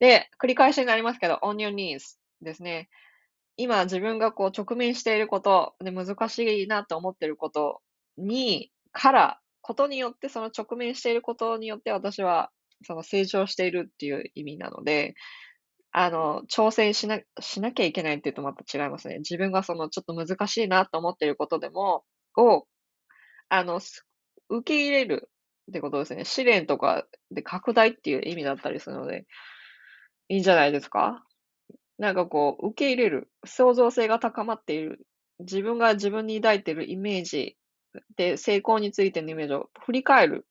[0.00, 2.88] で、繰り返しになりますけど、on your knees ですね。
[3.56, 7.80] 今自分がこう直面していること、で難しいなと思っていること
[8.16, 12.50] に、からことによって、その直面していることによって私は、
[12.86, 15.14] その成長しているっていう意味なので、
[15.92, 19.18] あの、挑戦しな、しなきゃいけないっていうとまた違いますね。
[19.18, 22.04] 自分がそのちょっと難しいなと思っていることでも、
[22.36, 22.66] を、
[23.48, 23.80] あの、
[24.50, 25.30] 受け入れる
[25.70, 26.24] ってことですね。
[26.24, 29.26] 試練とかで拡大っていう意味だったりするので、
[30.28, 31.24] いいんじゃないですか？
[31.98, 35.06] なんかこう、受け入れる、創造性が高まっている、
[35.40, 37.56] 自分が自分に抱いているイメージ
[38.16, 40.46] で、成功についてのイメージを振り返る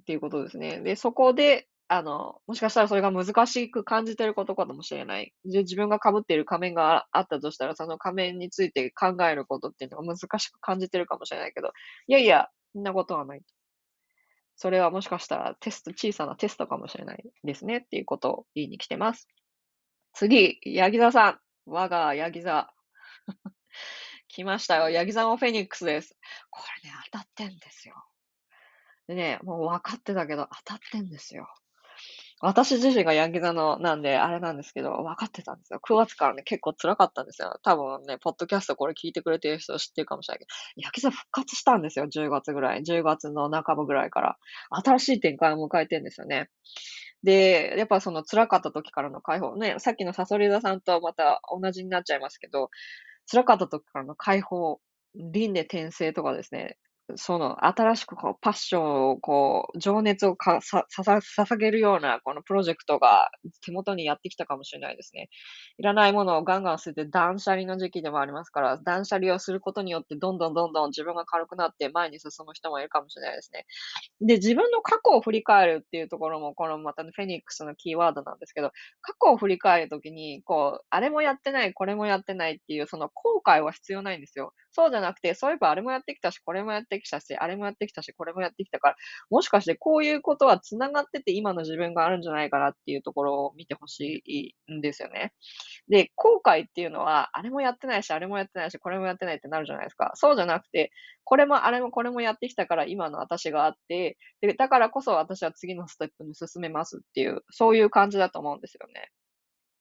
[0.00, 0.80] っていうことですね。
[0.80, 5.34] で、そこで、あの、もしかしたらそれが難しく感じてることかもしれない。
[5.44, 11.72] で、自分が被っている仮面があったとしたら、その仮面について考えることっていうのが難しく感じてるかもしれないけど、
[12.06, 13.42] いやいや、そんなことはない。
[14.56, 19.28] それはもしかしたらテスト、小さなテストかもしれないですねっていうことを言いに来てます。
[20.12, 21.38] 次、ヤギ座さん。
[21.66, 22.72] 我がヤギ座。
[24.28, 24.88] 来ましたよ。
[24.88, 26.16] ヤギ座のフェニックスです。
[26.50, 27.94] これね、当たってんですよ。
[29.06, 31.46] でね、もう分かってたけど、当たってんですよ。
[32.44, 35.80] 私自身がヤンギ座の、なんで、あれなんですけど、分かってたんですよ。
[35.80, 37.56] 9月からね、結構辛かったんですよ。
[37.62, 40.48] 多分ね、ポッドキャストこれ聞いてくれてる人知ってるかもしれないけど、
[40.82, 42.06] ヤギ座復活したんですよ。
[42.06, 42.82] 10月ぐらい。
[42.82, 44.38] 10月の半ばぐらいから。
[44.70, 46.50] 新しい展開を迎えてるんですよね。
[47.22, 49.54] で、やっぱその辛かった時からの解放。
[49.54, 52.70] ね、さっきのサソリ座さんとまた同じになっちゃいますけど、
[53.30, 54.80] 辛かった時からの解放、
[55.14, 56.76] 輪廻転生とかですね、
[57.16, 63.30] その、新しくこう、パッションを、こう、情熱をかさ、さ、捧げるような、このプロジェクトが
[63.64, 65.28] 手元にやってきたかもしれないですね。
[65.78, 73.66] いらないものをガンガン捨てて断捨離の時期でもありますから、断捨離をすることによって、どんどんどんどん自分が軽くなって前に進む人もいるかもしれないですね。
[74.20, 78.70] で、自分の過去を振り返るっていうところも、このまた、フェニックスのキーワードなんですけど、
[79.02, 84.54] 過去を振り返るときに、こう、あれもやってない、これもやってないっていう、その後悔は必要ないんですよ。
[84.72, 88.96] そうじゃなくて、そういえばあれもやってきたし、これもやってきたし、あれもやってきたし、これもやってきたから、
[89.30, 95.32] もしかしてこういうことは繋がってて今の自分があるんじゃないかなっていうところを見てほしいんですよね。
[95.88, 100.12] で、後悔っていうのは、あれもやってないし、あれもやってないし、これもやってないってなるじゃないですか。
[100.14, 100.92] そうじゃなくて、
[101.24, 109.10] これもあれもこれもやってきたから今の私があって、で、だからこそ私は次のステップに進めますっていう、そういう感じだと思うんですよね。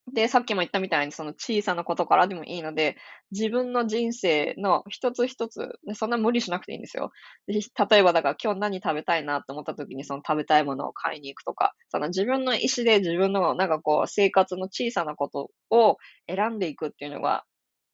[0.07, 2.97] で、さっきも言ったみたいに、その小さなことからでもいいので、
[3.31, 7.11] 自分の人生の一つ一つ、そんな無理しなくていいんですよ。
[7.47, 7.59] で
[7.89, 17.43] 例えば、だから今日何食べたいなと思った時に、その食べたいものを買いに行くとか、その自分の意思で自分のなんかこう、生活の小さなことを選んでいくっていうのが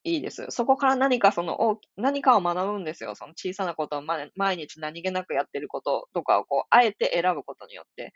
[0.04, 0.46] いいです。
[0.50, 3.15] そこから何かその、何かを学ぶんですよ。
[3.15, 8.13] その小さなことを毎日何気なくやってることとかをこう、あえて選ぶことによって、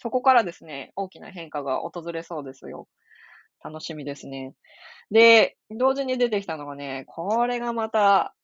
[0.00, 2.88] そこからですね、大きな変化が訪れそうですよ。
[3.64, 4.54] 楽しみですね。
[5.10, 8.34] で、同時に出てきたのがね、これがまた、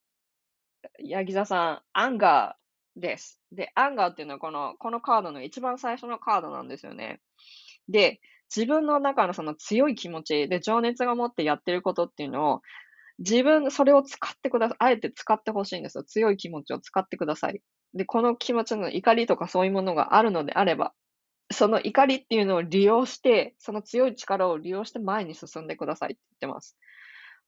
[0.99, 3.41] ヤギ座さん、 anger です。
[3.53, 7.21] で、 anger っていうのはこの、このカードの一番最初のカードなんですよね。
[7.89, 8.21] で、
[8.55, 12.61] 自分の中のその強い気持ちで情熱が持ってやってることっていうのを、
[13.19, 14.77] 自分、それを使ってください。
[14.81, 16.05] あえて使ってほしいんですよ。
[16.05, 17.61] 強い気持ちを使ってください。
[17.95, 20.95] で、この気持ちの怒りとかそういうものがあるのであれば、
[21.53, 26.77] その怒りっていうのを利用して、その強い力を利用して前に進んでくださいって言ってます。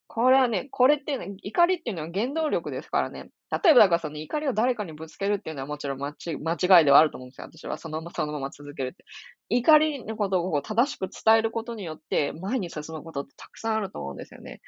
[0.08, 3.30] これはね、これっていうのは、怒りっていうのは原動力ですからね。
[3.50, 7.46] 例えばだからその怒りを誰かにぶつけるっていうのはもちろん間違いではあると思うんですよ。
[7.50, 9.04] 私はそのままそのまま続けるって。
[9.48, 14.60] 怒りのことを正しく伝えることによって前に進むことってたくさんあると思うんですよね。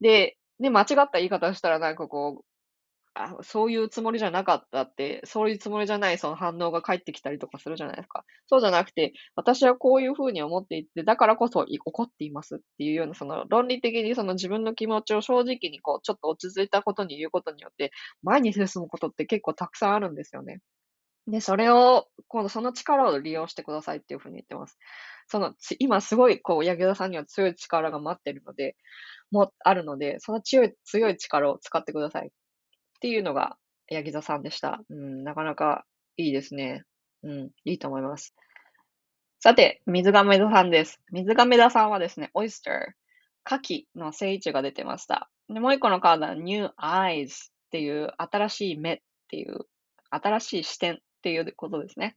[0.00, 2.44] で、ね、間違った言い方したらなんかこう、
[3.14, 8.24] あ、そういうつもりじゃなかったって、そういうつもりじゃないその反応が返ってきたりとかするじゃないですか。
[8.46, 17.90] そうじゃなくて、私はこういうふうに思っていて、だからこそ怒っていますっていうような、その論理的にその自分の気持ちを正直にこう、ちょっと落ち着いたことに言うことによって、
[18.22, 20.60] 前に進むことって結構たくさんあるんですよね。
[21.28, 24.78] で、それを、今度その力を利用してくださいっていうふうに言ってます。
[25.28, 28.76] その、今すごい、こう、柳田さんには強い力が待ってるので、
[29.32, 32.30] も、あるので、その強い、強い力を使ってください。
[33.02, 33.56] っていうのが、
[33.88, 34.80] ヤギ座さんでした。
[34.88, 35.84] うん、なかなか
[36.16, 36.84] いいですね。
[37.24, 38.32] うん、いいと思います。
[39.40, 41.00] さて、水亀座さんです。
[41.10, 42.74] 水亀座さんはですね、オイスター、
[43.44, 45.28] 牡蠣の聖地が出てました。
[45.48, 49.66] で、もう一個のカードは New Eyes っていう新しい目っていう、
[50.10, 52.14] 新しい視点っていうことですね。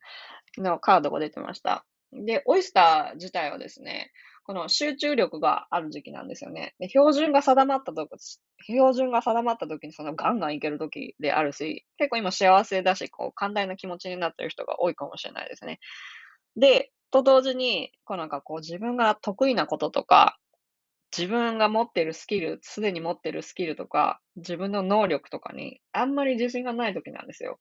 [0.55, 1.83] のカードが出てました。
[2.11, 4.11] で、オイスター自体はですね、
[4.45, 6.75] この集中力がある時期なんですよね。
[6.77, 8.07] で、標準が定まったと
[8.63, 15.79] 標準が定まった時にそのガンガンいける時であるし、結構今幸せだし、こう、寛大な気持ちになってる人が多いかもしれないですね。
[16.55, 20.37] で、と同時に、こうなんかこう自分が得意なこととか、
[21.17, 27.59] 自分が持ってるスキル、すでに持ってるスキルとか、自分の能力とかにあんまり自信がない時なんですよ。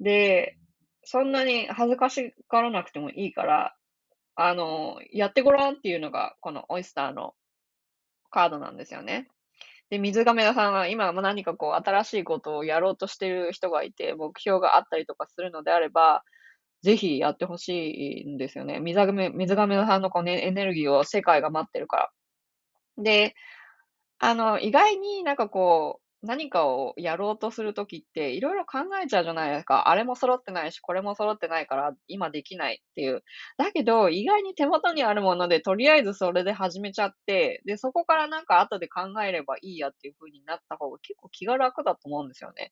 [0.00, 0.56] で、
[1.02, 3.76] そんなに恥ずかしがらなくてもいいから、
[4.42, 7.34] あの、やってごらんっていうのが、このオイスターの
[8.30, 9.28] カードなんですよね。
[9.90, 16.24] で、水亀田さんは今も何かこう新しいことをやろうとしてる人がいて、目標があったりとかするのであれば、
[16.82, 18.80] ぜひやってほしいんですよね。
[18.80, 22.10] 水亀、水亀田さんのこう、ね、エネルギーを世界が待ってるから。
[22.96, 23.34] で、
[24.18, 29.88] あの、意外になんかこう、何かをやろうとするときって、いろいろ考えちゃうじゃないですか。
[29.88, 33.22] あれも揃ってないし、これも揃ってないから、今できないっていう。
[33.56, 42.70] だけど、意外に手元にあるもので、とりあえずそれで始めちゃって、で、そこからなんか後で考えればいいやっていう風になった方が結構気が楽だと思うんですよね。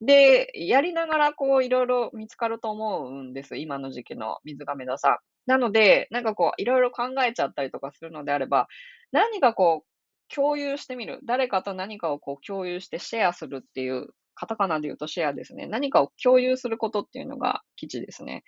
[0.00, 3.56] で、やりながらこう、いろいろ見つかると思うんです。
[3.56, 5.18] 今の時期の水亀田さん。
[5.46, 8.68] なので、なんかこう、いろいろ考えちゃったりとかするのであれば、
[9.12, 9.93] 何かこう、
[10.34, 11.20] 共有してみる。
[11.24, 15.66] 誰かと何かをこう共有してシェアするっていう、カタカナで言うとシェアですね。
[15.68, 18.42] 何かを共有することっていうのが基地ですね。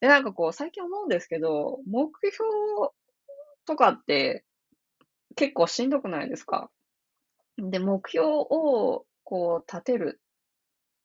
[0.00, 2.46] で、なんかこう、最近思うんですけど、目標
[3.66, 4.44] とかって
[5.34, 6.70] 結構しんどくないですか？
[7.58, 10.20] で、目標をこう立てる。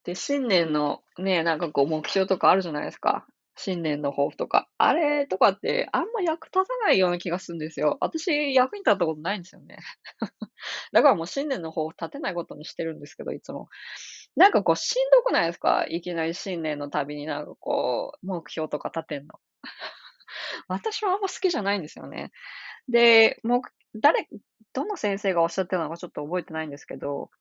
[0.04, 3.26] で、新年のね、なんかこう目標とかあるじゃないですか。
[3.56, 4.68] 新年の抱負とか。
[4.78, 7.98] あれとかってあんま役立たないような気がするんですよ。
[8.02, 9.78] 私、役に立ったことないんですよね。
[10.94, 13.70] だからもう新年の抱負立てないことにしてるんですけど、いつも。
[14.36, 15.86] なんかこう、しんどくないですか？
[15.90, 19.36] いきなり新年のたびになんかこう、目標とか立てんの。
[20.70, 22.32] 私はあんま好きじゃないんですよね。
[22.90, 23.62] で、目、
[23.96, 24.28] 誰、
[24.74, 27.32] どの先生がおっしゃってたのかちょっと覚えてないんですけど、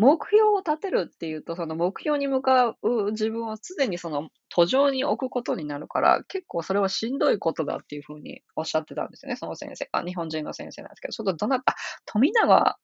[0.00, 10.02] 目標を立てるっていうと、その目標に向かう自分を常にその途上に置くことになるから、結構それはしんどいことだっていうふうにおっしゃってたんですよね、その先生が。
[10.02, 11.76] 日本人の先生なんですけど、ちょっとどなた、
[12.06, 12.78] 富永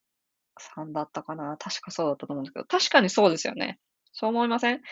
[0.58, 1.56] さんだったかな？
[1.58, 3.78] 確かそうだったと思うんですけど、確かにそうですよね。
[4.12, 4.82] そう思いません？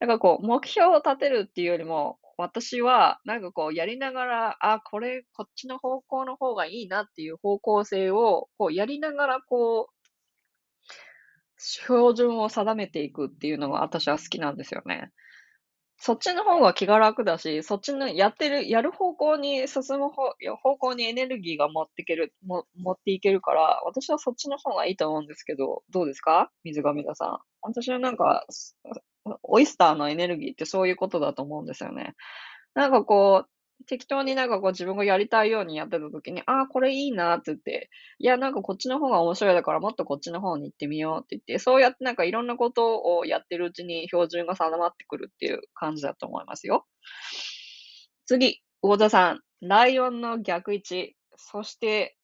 [0.00, 9.94] だかこう、目標を立てるっていうよりも、私は、なんかこう、やりながら、あ、これ、こっちの方向の方がいいなっていう方向性を、こう、やりながら、こう、
[11.58, 15.10] 標準を定めていくっていうのが私は好きなんですよね。
[16.00, 20.32] そっちの方が気が楽だし、そっちのやってる、やる方向に進む方
[20.62, 27.38] 方向にエネルギーが持っていける、も持っていけるから、私はそっちの方がいいと思うんですけど、どうですか水上田さん。
[27.62, 28.46] 私はなんか、
[29.42, 32.14] オイスターのエネルギーってそういうことだと思うんですよね。
[32.74, 33.50] なんかこう、
[33.86, 46.86] 適当になんかこう自分がやりたいようにやってた時に、ああ、これいいなって言って、いや、なんかこっちの方が面白いだからもっとこっちの方に行ってみようって言って、そうやってなんかいろんなことをやってるうちに標準が定まってくるっていう感じだと思いますよ。
[48.26, 49.40] 次、魚田さん。
[49.60, 51.16] ライオンの逆位置。
[51.36, 52.16] そして、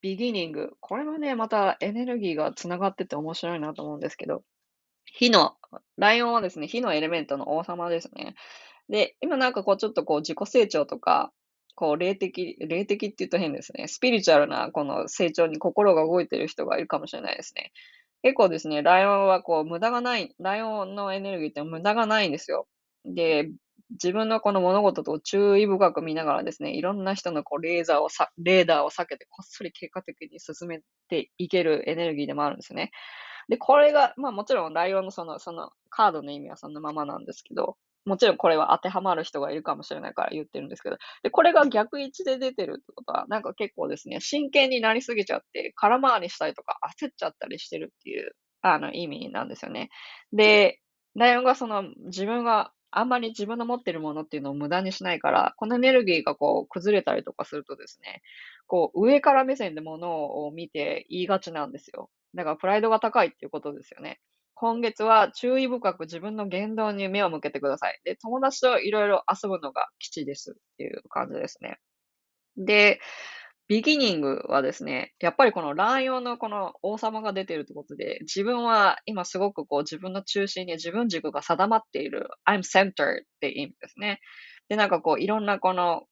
[0.00, 0.72] ビギニング。
[0.80, 4.42] これはね、またエネルギーが繋がってて面白いなと思うんですけど、
[5.04, 5.54] 火の、
[5.96, 8.34] ライオンはですね、火のエレメントの王様ですね。
[8.88, 11.32] で、今なんかこうちょっとこう自己成長とか、
[11.74, 13.88] こう霊的、霊的って言うと変ですね。
[13.88, 17.72] スピリチュアルなこの成長に心が動いてる人がいるかもしれないですね。
[18.22, 22.66] 結構ですね、ライオンはこう無駄がない、ライオンのエネルギーって無駄がないんですよ。
[23.04, 23.50] で、
[23.90, 32.90] 自分のこの物事と注意深く見ながらですね、いろんな人のこうレーザーをさ、レーダーを避けてこっそり結果的に進めていけるエネルギーでもあるんですね。
[33.48, 37.76] で、これが、まあもちろんライオンのその、そのカードの意味はそのままなんですけど、
[38.06, 48.32] もちろんこれは当てはまる人がいるかもしれないから言ってるんですけど、で、これが逆位置で出てるってことは、なんか結構ですね、真剣になりすぎちゃって、空回りしたりとか焦っちゃったりしてるっていう、
[48.62, 49.90] あの、意味なんですよね。
[50.32, 50.80] で、
[51.16, 58.22] ライオンがその、自分があんまり自分の持ってるものっていうのを無駄にしないから、このエネルギーがこう崩れたりとかするとですね、
[58.66, 62.10] こう上から目線でものを見て言いがちなんですよ。
[62.34, 64.18] だからプライドが高いっていうことですよね。
[64.56, 68.00] 今月は注意深く自分の言動に目を向けてください。
[68.04, 71.78] で、友達といろいろ遊ぶのが基地ですっていう感じですね。
[72.56, 73.00] で、
[73.68, 82.92] ビギニングはですね、やっぱりこのライオンのこの王様が出てるってことで、自分は今すごくこう自分の中心に自分軸が定まっている、I'm center っ
[83.40, 84.20] て意味ですね。
[84.68, 86.04] で、なんかこういろんなこの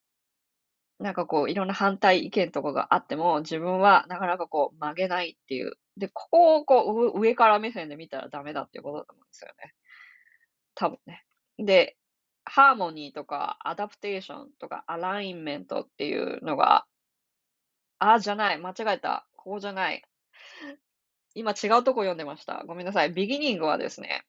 [1.01, 5.74] なんかこう、いろんな反対意見とかがあっても、自分はなかなかこう曲げないっていう。
[5.97, 9.74] で、ここをこう上から目線で見たらダメだっていうことだと思うんですよね。
[10.74, 11.24] 多分ね。
[11.59, 11.97] で、
[12.45, 16.84] ハーモニーとかアダプテーションとかアラインメントっていうのが、
[17.99, 19.26] あ、じゃない、間違えた。
[19.36, 20.03] ここじゃない。
[21.34, 22.64] 今違うとこ読んでました。
[22.66, 23.12] ごめんなさい。
[23.12, 24.24] ビギニングはですね、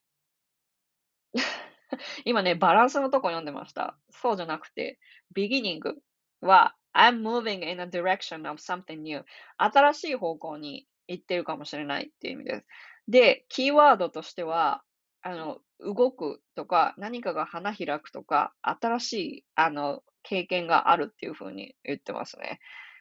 [2.26, 3.98] 今ね、バランスのとこ読んでました。
[4.10, 5.00] そうじゃなくて、
[5.34, 5.96] ビギニング
[6.42, 9.24] は、I'm moving in a direction of something new.
[9.58, 12.66] 新しい方向に行ってるかもしれないっていう意味です。
[13.08, 14.84] で、キーワードとしては、
[15.22, 22.60] あの、動くとか、何かが花開くとか、新しい、あの、経験があるっていうふうに言ってますね。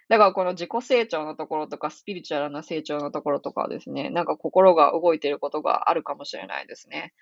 [0.09, 7.15] だからこの自己成長のところとか、スピリチュアルな成長のところとかですね、なんか心が動いていることがあるかもしれないですね。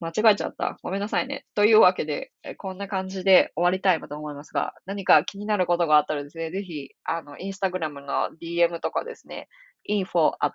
[0.00, 0.78] 間違えちゃった。
[0.82, 1.44] ごめんなさいね。
[1.54, 9.48] というわけで、こんな感じで終わりたいと思いますが、何か気になることがあったらですね、ぜひ、あの、インスタグラムの DM とかですね、
[9.88, 10.52] info at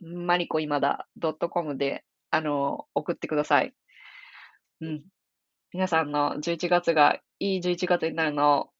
[0.00, 1.06] マリコ今だ
[1.50, 3.74] .com で、あの、送ってください。
[4.80, 5.02] うん。
[5.72, 8.70] 皆さんの11月がいい11月になるのを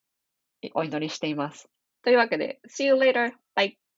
[0.74, 1.68] お祈りしています。
[2.02, 3.32] というわけで、See you later!
[3.54, 3.89] Bye!